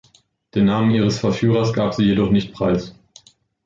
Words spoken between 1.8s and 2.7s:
sie jedoch nicht